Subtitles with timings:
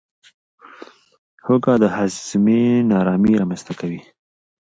[1.45, 4.01] هوږه د هاضمې نارامي رامنځته کوي.